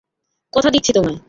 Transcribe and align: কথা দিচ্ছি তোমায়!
কথা 0.53 0.69
দিচ্ছি 0.69 0.91
তোমায়! 0.93 1.17